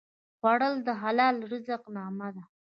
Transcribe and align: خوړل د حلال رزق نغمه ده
خوړل 0.37 0.75
د 0.87 0.89
حلال 1.01 1.35
رزق 1.51 1.81
نغمه 1.95 2.29
ده 2.35 2.43